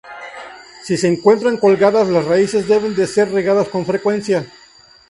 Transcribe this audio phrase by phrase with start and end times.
[0.83, 4.47] Si se encuentran colgadas las raíces deben ser regadas con frecuencia.